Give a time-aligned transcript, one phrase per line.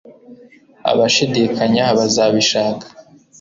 [0.91, 2.85] Abashidikanya bazabishaka